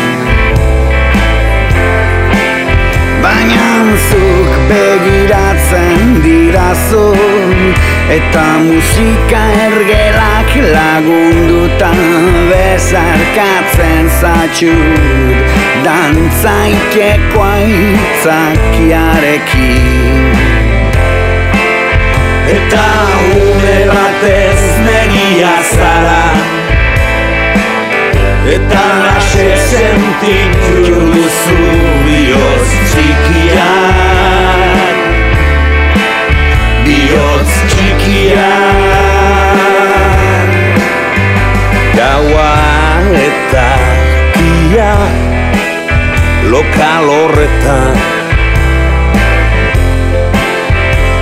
[3.23, 3.67] Baina
[4.09, 7.07] zuk begiratzen dirazu
[8.11, 11.91] Eta musika ergelak lagunduta
[12.51, 15.47] bezarkatzen zatxut
[15.85, 20.35] Dantzaikeko aitzakiarekin.
[22.57, 22.89] Eta
[23.45, 26.27] ume batez negia zara.
[28.57, 30.75] Eta lase sentitu
[31.15, 31.61] duzu
[32.09, 34.30] bihotz txikiak
[36.91, 38.79] Bihotz txikiak
[41.95, 42.55] Gaua
[43.15, 43.67] eta
[44.35, 44.95] kia
[46.51, 48.01] lokal horretan.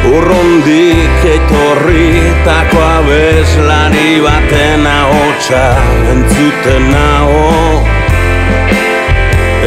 [0.09, 5.67] Urrundik etorritako abeslari baten ahotsa
[6.15, 7.45] entzuten naho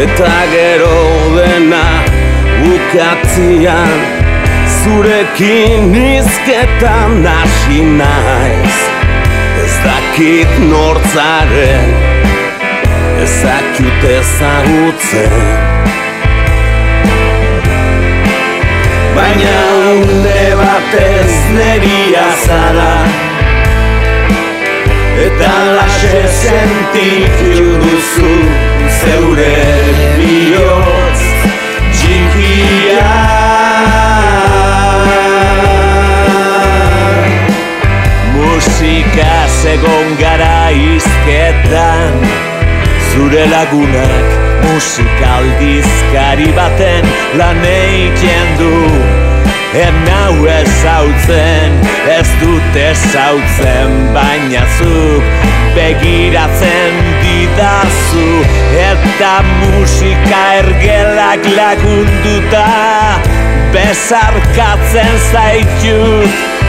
[0.01, 0.97] Eta gero
[1.37, 1.85] dena
[2.63, 4.20] bukatzian
[4.83, 8.77] Zurekin izketan hasi naiz.
[9.63, 12.11] Ez dakit nortzaren
[13.21, 15.33] Ez dakit ezagutzen.
[19.15, 19.59] Baina
[19.91, 22.95] unde batez neria zara.
[25.25, 28.33] Eta lase sentitu duzu
[29.01, 29.53] zeure
[30.17, 31.21] bihotz.
[31.91, 33.40] Txikia
[39.71, 42.15] Segon gara izketan
[43.11, 44.33] Zure lagunak
[44.65, 47.07] musikaldizkari baten
[47.39, 48.73] lan egiten du
[49.85, 51.79] En hau ezautzen,
[52.17, 55.47] ez dut ezautzen Baina zuk
[55.79, 58.29] begiratzen didazu.
[58.91, 62.67] Eta musika ergelak lagunduta
[63.71, 66.60] Bezarkatzen zaitut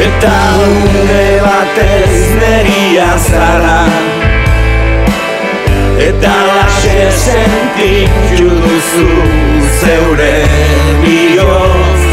[0.06, 3.80] Eta une batez neria zara.
[6.08, 9.12] Eta lase sentitu duzu
[9.80, 10.36] zeure
[11.02, 12.04] bihotz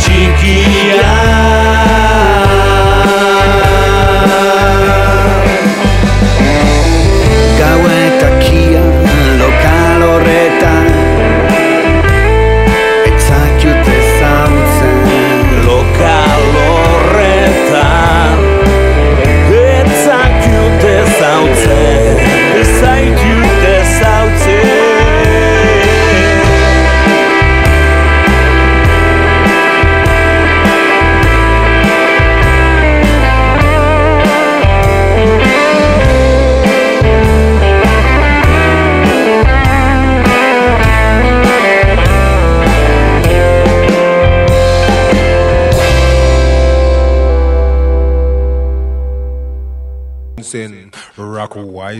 [0.00, 1.14] txikia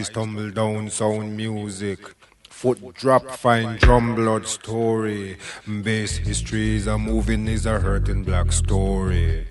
[0.03, 2.01] Wise, tumble down, sound music.
[2.51, 5.37] Foot drop, fine drum blood story.
[5.65, 9.47] Bass history is a moving, is a hurting black story.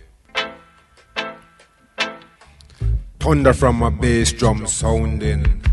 [3.21, 5.63] Thunder from a bass drum sounding.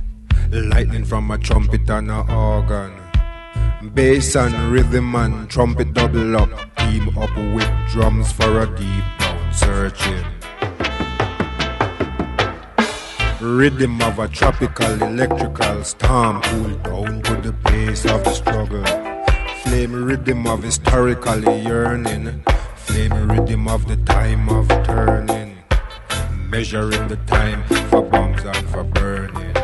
[0.52, 2.92] Lightning from a trumpet and a organ.
[3.94, 6.50] Bass and rhythm and trumpet double up.
[6.76, 10.37] Team up with drums for a deep down searching.
[13.40, 18.82] Rhythm of a tropical electrical storm cool down to the pace of the struggle.
[19.62, 22.42] Flame rhythm of historical yearning.
[22.74, 25.54] Flame rhythm of the time of turning.
[26.50, 29.54] Measuring the time for bombs and for burning.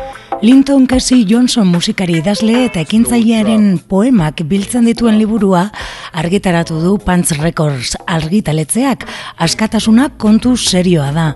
[0.41, 5.67] Linton Casey Johnson musikari idazle eta ekintzailearen poemak biltzen dituen liburua
[6.15, 9.03] argitaratu du Pants Records argitaletzeak
[9.35, 11.29] askatasuna kontu serioa da.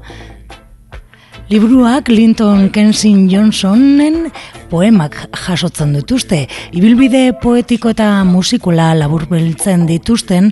[1.49, 4.27] Liburuak Linton Kensin Johnsonen
[4.69, 6.43] poemak jasotzen dituzte,
[6.77, 10.51] ibilbide poetiko eta musikula laburbiltzen dituzten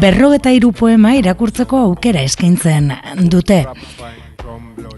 [0.00, 2.88] berrogeta hiru poema irakurtzeko aukera eskaintzen
[3.28, 3.66] dute.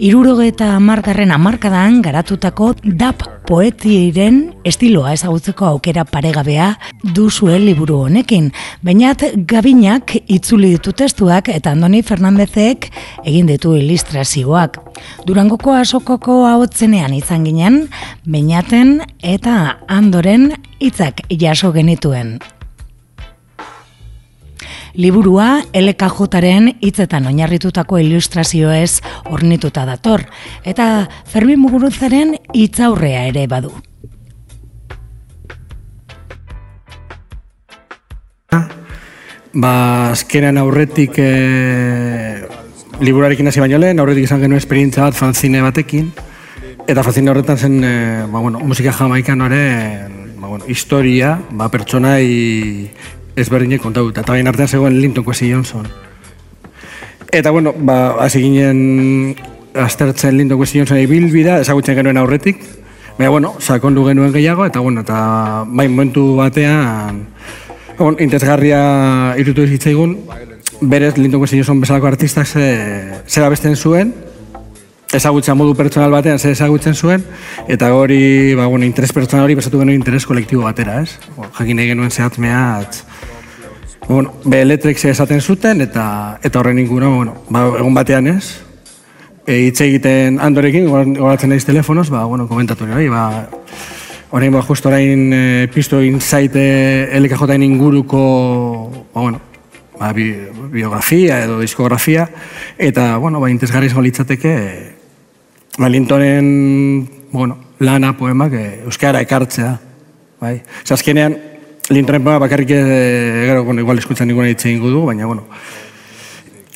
[0.02, 6.68] Irurogeta amargarren amarkadan garatutako dap poetiren estiloa ezagutzeko aukera paregabea
[7.14, 8.50] duzue liburu honekin.
[8.82, 12.88] Bainat gabinak itzuli ditu testuak eta Andoni Fernandezek
[13.24, 14.80] egin ditu ilustrazioak.
[15.26, 17.84] Durangoko asokoko ahotzenean izan ginen,
[18.26, 22.38] bainaten eta andoren hitzak jaso genituen.
[24.92, 29.00] Liburua LKJaren hitzetan oinarritutako ilustrazioez
[29.32, 30.26] ornituta dator,
[30.68, 33.72] eta Fermin Muguruzaren hitzaurrea ere badu.
[39.52, 39.72] Ba,
[40.12, 41.30] azkenean aurretik e,
[43.04, 46.08] liburarekin hasi baino lehen, aurretik izan genuen esperientzia bat fanzine batekin,
[46.88, 47.96] eta fanzine horretan zen, e,
[48.28, 49.64] ba, bueno, musika jamaikan ore,
[50.36, 52.88] ba, bueno, historia, ba, pertsonai
[53.36, 55.86] ezberdinek kontatu, eta bain artean zegoen Linton Kwesi Johnson.
[57.32, 59.36] Eta, bueno, ba, hasi ginen
[59.74, 62.60] aztertzen Linton Kwesi Johnson ibilbida, ezagutzen genuen aurretik,
[63.18, 67.24] baina, bueno, sakondu genuen gehiago, eta, bueno, eta bain momentu batean,
[67.98, 68.82] bon, interesgarria
[69.40, 70.18] irutu zitzaigun,
[70.82, 72.68] berez Linton Kwesi Johnson bezalako artistak ze,
[73.26, 74.12] zera besten zuen,
[75.12, 77.24] ezagutzen modu pertsonal batean zer ezagutzen zuen,
[77.68, 81.18] eta hori, ba, bueno, interes pertsonal hori besatu genuen interes kolektibo batera, ez?
[81.36, 82.62] Bo, jakin nahi genuen zehatmea,
[84.08, 88.62] bueno, be elektrik esaten zuten, eta eta horren inguna, bueno, ba, egun batean ez,
[89.46, 93.48] e, hitz egiten handorekin, goratzen naiz telefonoz, ba, bueno, komentatu nire, ba,
[94.30, 96.64] orain, ba, justo orain e, piztu egin zaite
[97.20, 98.24] LKJ inguruko,
[99.12, 99.40] ba, bueno,
[100.00, 100.32] ba, bi,
[100.72, 102.28] biografia edo diskografia,
[102.78, 105.01] eta, bueno, ba, interesgarri izango litzateke, ba,
[105.88, 109.72] Lintonen, bueno, lana poemak e, euskara ekartzea,
[110.40, 110.60] bai.
[110.84, 111.36] Zazkenean,
[111.90, 115.46] Lintonen poema bakarrik, e, gero, bueno, igual eskutzen ninguna hitz egingo du, baina, bueno,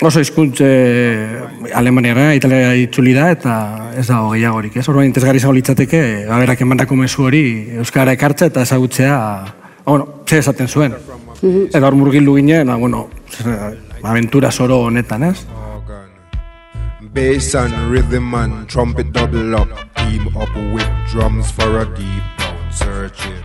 [0.03, 1.41] oso hizkuntz e,
[1.75, 3.55] alemaniara, italiara itzuli da, eta
[3.97, 4.87] ez dago gehiagorik, ez?
[4.89, 7.45] Orduan, interesgarri izango litzateke, ba, berak emandako mezu hori
[7.81, 9.21] euskara ekartzea eta ezagutzea,
[9.87, 10.97] bueno, zer esaten zuen.
[11.69, 13.07] Eta hor murgildu ginen, ba, bueno,
[14.03, 15.39] aventura zoro honetan, ez?
[17.13, 19.69] Bass and rhythm and trumpet double up.
[19.97, 23.43] Team up with drums for a deep down searching.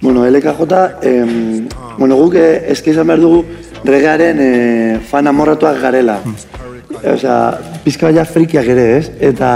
[0.00, 3.44] Bueno, LKJ, em, bueno, guk eh, eski izan behar dugu
[3.84, 6.18] regearen eh, fan amorratuak garela.
[7.02, 7.36] Osea,
[7.84, 9.10] pizka baina frikiak ere, ez?
[9.20, 9.50] Eta,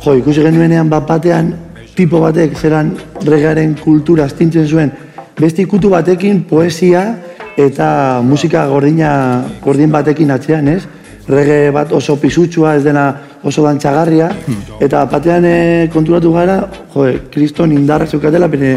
[0.00, 1.52] jo, ikusi genuenean bat batean,
[1.96, 2.94] tipo batek zeran
[3.26, 4.92] regearen kultura astintzen zuen,
[5.40, 7.04] beste ikutu batekin poesia
[7.56, 10.82] eta musika gordina, gordin batekin atzean, ez?
[11.30, 13.04] Rege bat oso pisutsua, ez dena
[13.46, 14.30] oso dantxagarria,
[14.82, 16.62] eta batean eh, konturatu gara,
[16.94, 18.72] jo, kriston indarra zeukatela bere,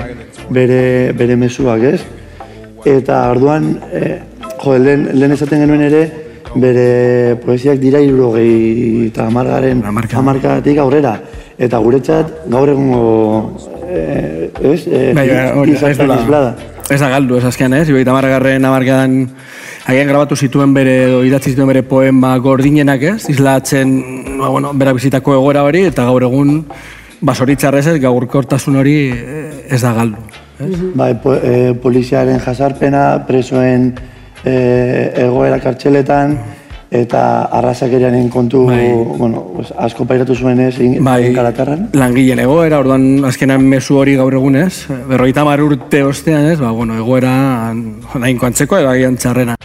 [0.53, 2.01] bere, bere mezuak, ez?
[2.85, 4.19] Eta orduan, e,
[4.59, 6.03] jo, lehen, lehen esaten genuen ere,
[6.53, 11.15] bere poesiak dira irurogei eta amargaren amarkadatik aurrera.
[11.57, 13.57] Eta guretzat gaur egungo,
[13.87, 14.79] e, ez?
[14.87, 15.27] E, Bai,
[15.63, 16.72] hori, ez dela-.
[16.91, 17.87] Ez da galdu, ez azkean, ez?
[17.87, 19.13] Ibeita margarren amarkadan
[19.87, 23.29] haien grabatu zituen bere, edo idatzi zituen bere poema gordinenak, ez?
[23.31, 23.93] Islatzen,
[24.39, 26.57] ba, bueno, bera bizitako egoera hori, eta gaur egun,
[27.23, 30.25] basoritzarrez ez, gaurkortasun hori eh, ez da galdu.
[30.95, 33.89] Bai, po, e, poliziaren jasarpena, presoen
[34.43, 34.53] e,
[35.23, 36.37] egoera kartxeletan,
[36.93, 38.67] eta arrazakerianen kontu,
[39.17, 41.33] bueno, pues, asko pairatu zuen ez, Bai,
[41.97, 46.97] langileen egoera, orduan azkenan mezu hori gaur egunez, berroita mar urte ostean ez, ba, bueno,
[47.01, 49.57] egoera nahiko antzeko edo agian txarrena.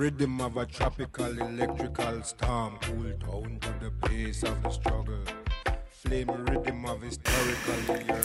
[0.00, 5.39] Rhythm of a tropical electrical storm, cool down to the pace of the struggle.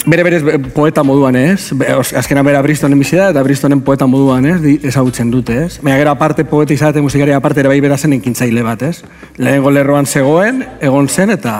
[0.05, 1.73] Bere berez be- poeta moduan ez,
[2.15, 5.79] azkenan bera Bristonen bizi da, eta Bristonen poeta moduan ez, ezagutzen dute ez.
[5.83, 9.03] Baina gero aparte poeta izate musikari aparte ere bai bera zen ekintzaile bat ez.
[9.37, 11.55] Lehenengo lerroan zegoen, egon zen, eta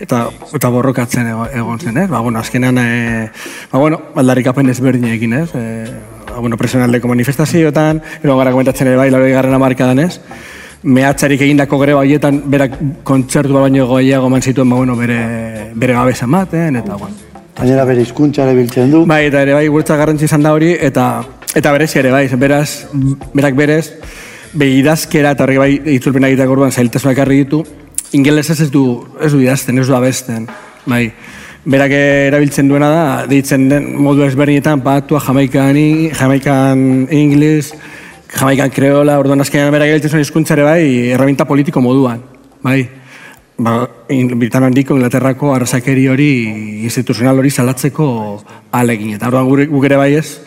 [0.00, 0.24] eta,
[0.58, 2.08] eta borrokatzen ego- egon zen ez.
[2.10, 3.30] Ba, bueno, azkenean, e,
[3.70, 5.48] ba, bueno, aldarrikapen ezberdinekin ez.
[5.54, 5.66] E,
[6.32, 10.18] ba, bueno, presionaldeko manifestazioetan, gero gara komentatzen ere bai, laro garren amarkadan ez.
[10.82, 16.24] Mehatxarik egindako greba horietan berak kontzertu baino goiago eman zituen ba, bueno, bere, bere gabeza
[16.24, 17.16] ematen, eta bueno.
[17.58, 19.04] Gainera bere hizkuntza ere biltzen du.
[19.06, 21.10] Bai, eta ere bai, guretzat garrantzi izan da hori, eta
[21.54, 22.86] eta berezi ere bai, beraz,
[23.34, 23.84] berak berez,
[24.54, 27.60] begidazkera eta horrek bai itzulpena egiteko orduan zailtasunak ekarri ditu,
[28.16, 28.84] ingelesez ez du,
[29.20, 30.48] ez du idazten, ez du abesten,
[30.86, 31.10] bai.
[31.60, 37.74] Berak erabiltzen duena da, deitzen den modu ezberdinetan, patua, jamaikan, i- jamaikan inglis,
[38.38, 40.82] jamaikan kreola, orduan azkenean berak erabiltzen zuen hizkuntza ere bai,
[41.14, 42.22] erraminta politiko moduan,
[42.62, 42.80] bai.
[43.60, 43.74] Ba,
[44.08, 46.30] in, Britan handiko Inglaterrako arrasakeri hori
[46.86, 48.06] instituzional hori salatzeko
[48.72, 49.18] alegin.
[49.18, 50.38] Eta orduan gure, guk ere bai ez,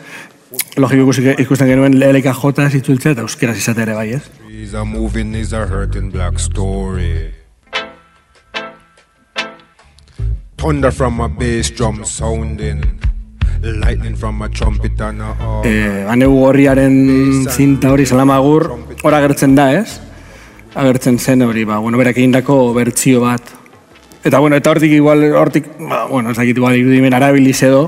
[0.82, 1.14] logiko
[1.44, 4.24] ikusten genuen LKJ ez itzultzea eta euskeraz izatea ere bai ez.
[4.40, 7.34] Trees are moving is a hurting black story.
[10.58, 13.13] Thunder from a bass drum sounding.
[15.64, 18.66] E, aneu gorriaren zinta hori salamagur,
[19.00, 20.02] hor agertzen da ez?
[20.76, 23.54] Agertzen zen hori, ba, bueno, berak egindako bertsio bat.
[24.24, 27.86] Eta bueno, eta hortik igual, hortik, ba, bueno, ez dakit igual irudimen arabiliz edo,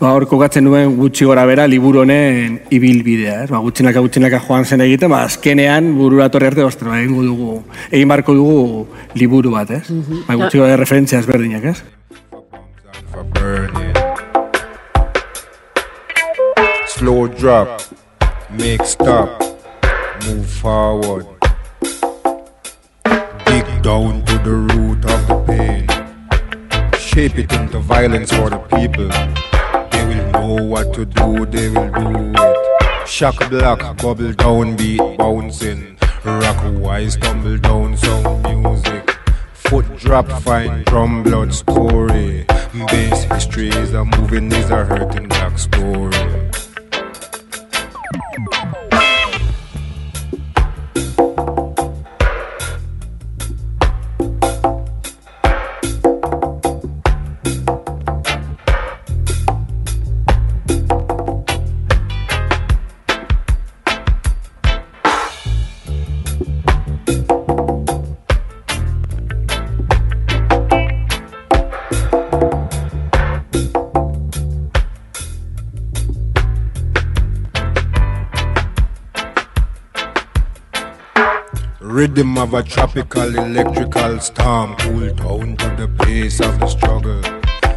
[0.00, 3.50] ba, hor kokatzen duen gutxi gora bera liburu honen ibilbidea, ez?
[3.52, 7.62] Ba, gutxinaka gutxinaka joan zen egiten, ba, azkenean burura torri arte, ostra, ba, egingo dugu,
[7.88, 8.84] egin barko dugu
[9.16, 9.86] liburu bat, ez?
[10.26, 11.80] Ba, gutxi gora referentzia ezberdinak, ez?
[17.02, 17.82] Slow drop,
[18.48, 19.42] make stop,
[20.24, 21.26] move forward.
[23.44, 25.88] Dig down to the root of the pain.
[27.00, 29.08] Shape it into violence for the people.
[29.90, 33.08] They will know what to do, they will do it.
[33.08, 35.98] Shock block, bubble down, beat bouncing.
[36.24, 39.10] Rock wise, tumble down, sound music.
[39.54, 42.46] Foot drop, fine drum blood story.
[42.86, 46.51] Bass history is a moving, is a hurting black story.
[82.12, 87.22] Rhythm of a tropical electrical storm, cool down to the pace of the struggle.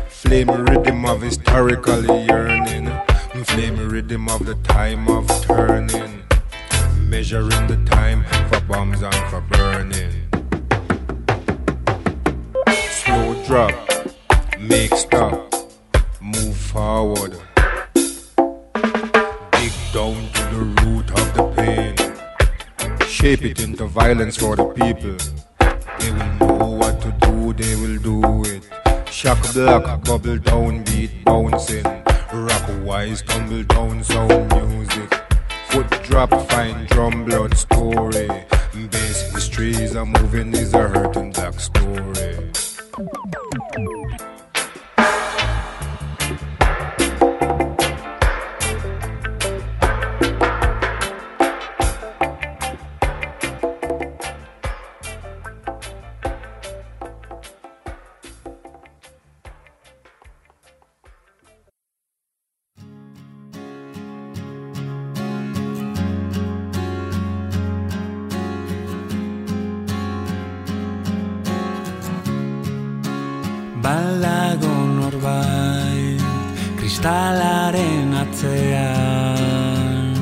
[0.10, 2.92] Flame rhythm of historical yearning,
[3.46, 6.26] flame rhythm of the time of turning,
[7.08, 10.12] measuring the time for bombs and for burning.
[12.90, 13.74] Slow drop,
[14.60, 14.94] make
[24.06, 25.18] violence for the people.
[26.00, 28.62] They will know what to do, they will do it.
[29.12, 31.84] Shock block, bubble down, beat bouncing.
[32.32, 35.12] Rock wise, tumble down, sound music.
[35.70, 38.28] Foot drop, fine drum blood story.
[38.92, 41.95] Bass history is a moving, is a hurting black story.
[73.86, 76.22] Balago norbait
[76.80, 80.16] kristalaren atzean.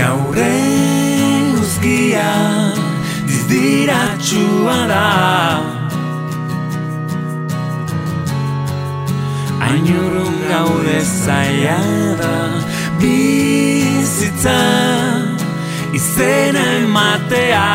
[0.00, 2.32] Gaur eguzkia
[3.30, 5.65] dizdiratsua da
[10.48, 11.80] gaude zaila
[12.20, 12.36] da
[13.00, 14.60] bizitza
[15.94, 17.68] izena ematea.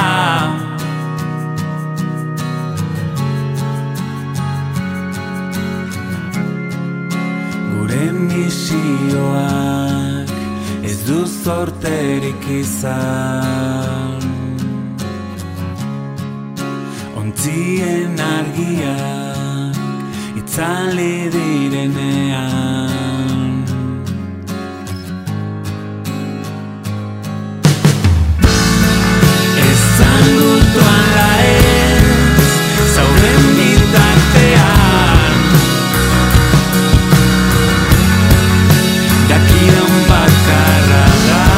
[7.71, 9.51] Gure misioak
[10.83, 14.21] ez du zorterik izan.
[17.19, 19.30] Ontzien argiak
[20.51, 22.43] itzali direnean.
[29.69, 32.51] Ezan dut ala ez
[32.95, 35.39] zauden bitartean.
[39.31, 41.50] Dakidan bakarra da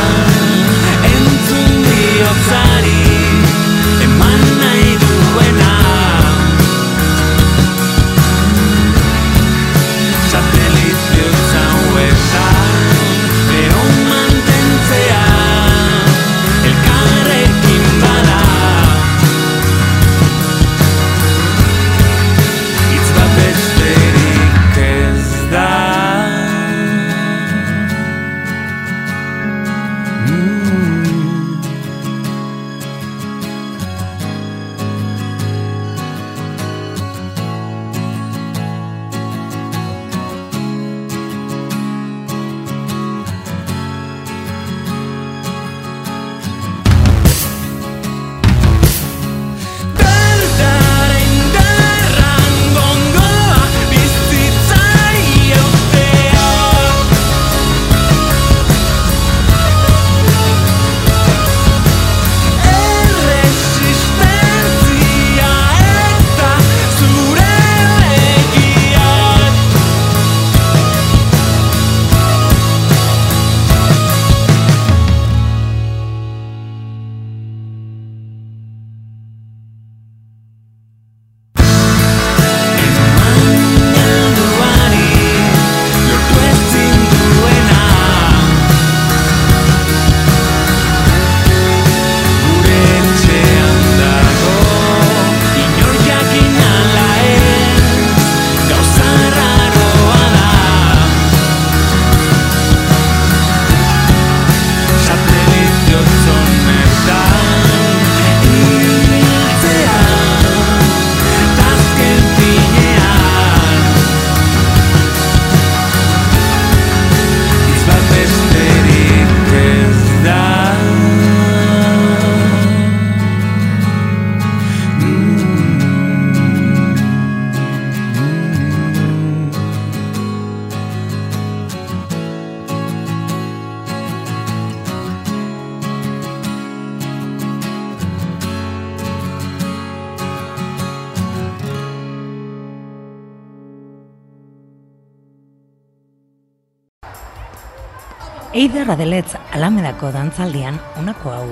[148.63, 151.47] Eider Adeletz Alamedako dantzaldian honako hau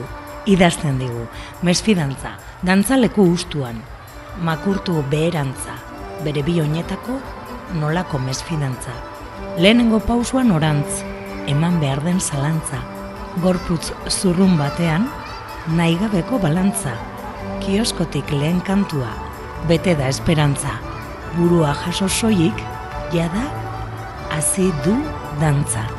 [0.48, 1.26] idazten digu.
[1.68, 3.82] Mesfidantza, dantzaleku ustuan,
[4.48, 5.76] makurtu beherantza,
[6.24, 7.18] bere bi oinetako
[7.82, 8.96] nolako mesfidantza.
[9.58, 11.04] Lehenengo pausuan orantz,
[11.52, 12.80] eman behar den zalantza,
[13.44, 15.10] gorputz zurrun batean,
[15.76, 16.96] naigabeko balantza,
[17.66, 19.12] kioskotik lehen kantua,
[19.68, 20.78] bete da esperantza,
[21.36, 22.68] burua jaso soilik,
[23.12, 23.50] jada,
[24.32, 24.96] hasi du
[25.44, 25.90] dantza.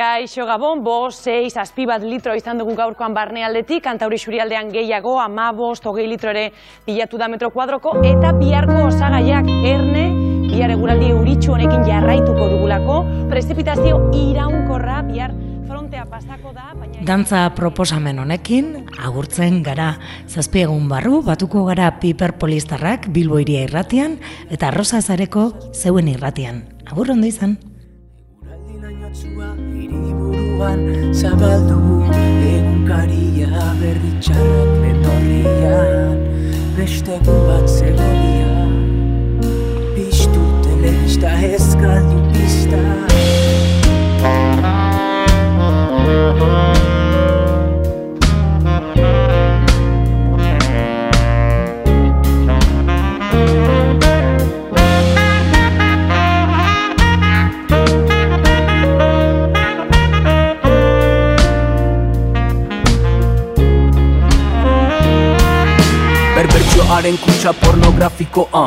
[0.00, 5.50] Kaixo Gabon, bo, 6, azpi bat litro izan dugu gaurkoan barnealdetik, kantauri xurialdean gehiago, ama
[5.52, 6.46] bost, hogei litro ere
[6.86, 10.06] bilatu da metro kuadroko, eta biharko osagaiak erne,
[10.46, 12.96] bihar eguraldi euritxu honekin jarraituko dugulako,
[13.28, 15.36] prezipitazio iraunkorra bihar
[15.68, 17.04] frontea pasako da, baina...
[17.04, 19.90] Dantza proposamen honekin, agurtzen gara,
[20.24, 24.16] zazpi egun barru, batuko gara piperpolistarrak Bilbo iria irratian,
[24.48, 26.64] eta Rosa Zareko zeuen irratian.
[26.88, 27.58] Agur ondo izan.
[30.60, 32.04] Buruan zabaldu
[32.44, 36.20] egunkaria berritxarrak memorian
[36.76, 38.68] beste egun bat zegoia
[39.96, 42.82] piztu telebista ez galdu pista
[67.00, 68.66] Estudioaren kutsa pornografiko ah.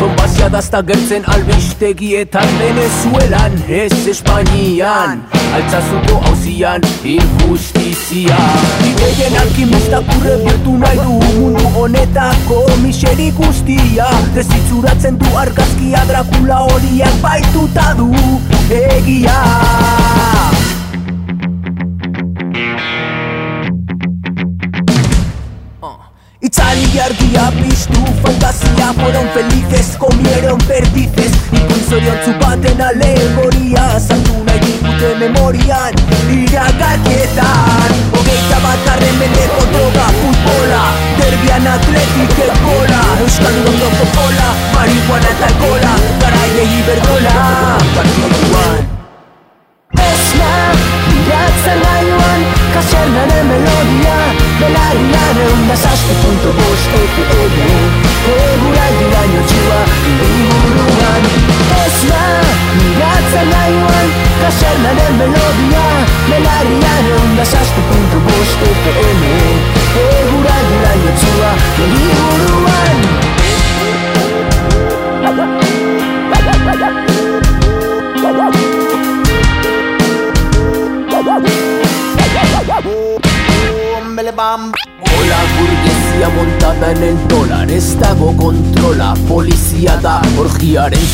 [0.00, 5.22] Donbazia dazta gertzen albistegietan Venezuelan, ez Espainian.
[5.56, 8.36] Altzazuko hauzian injustizia
[8.84, 14.10] Ideien alkimista kurre bihurtu nahi du Mundu honetako miseri guztia.
[14.36, 18.12] Dezitzuratzen du argazkia Dracula horiak baituta du
[18.68, 19.40] Egia
[26.42, 31.32] Itzali argia piztu fantasia Fueron felices, comieron perdices.
[31.52, 36.00] Ikun zoriontzu baten alegoria Zantu nahi digute memorian
[36.38, 38.19] Iragarkietan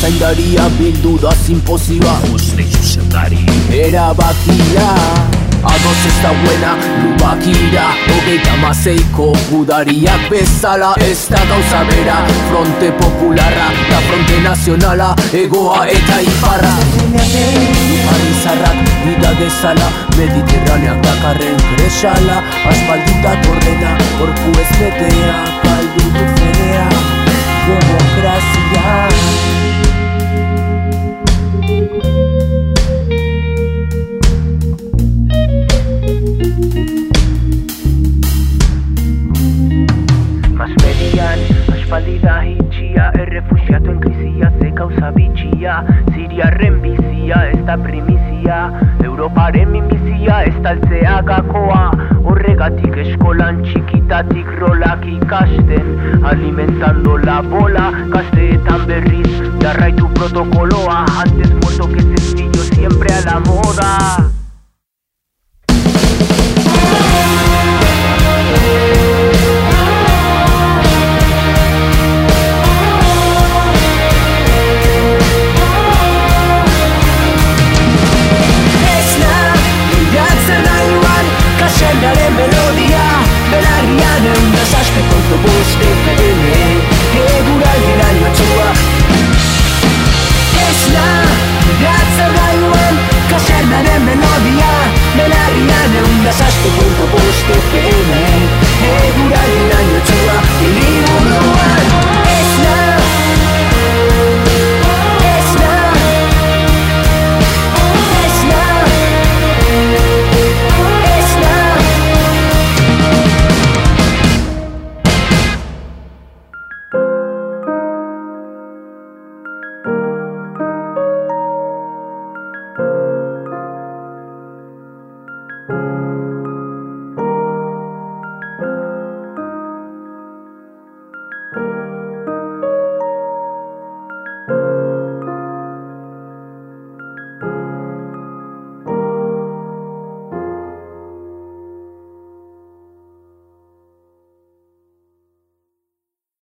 [0.07, 3.39] zaindaria Bildu da simpoziba Uste zuzendari
[3.71, 4.87] Erabakia
[5.67, 7.87] Ados ez da buena lubakira.
[8.07, 12.17] Hogeita maseiko gudariak bezala Ez da gauza bera.
[12.47, 16.73] Fronte popularra da fronte nazionala Egoa eta iparra.
[18.13, 22.37] Arizarrak bida dezala Mediterraneak dakarren kresala.
[22.69, 26.87] Aspalditak ordena Gorpu ez betea Kaldu du fedea
[27.67, 29.27] Demokrazia
[44.97, 45.83] krizia, ze kauza bitxia
[46.13, 48.71] Siriarren bizia, ez da primizia
[49.03, 51.91] Europaren minbizia, ez taltzea gakoa.
[52.23, 59.29] Horregatik eskolan txikitatik rolak ikasten Alimentando la bola, gazteetan berriz
[59.61, 64.26] Jarraitu protokoloa, antes muerto que sencillo, siempre a la moda